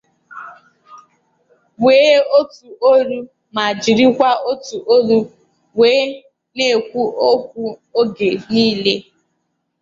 [1.79, 3.17] nwee ótù olu
[3.55, 5.17] ma jirikwa ótù olu
[5.79, 6.05] wee
[6.55, 7.63] na-ekwu okwu
[7.99, 8.95] oge niile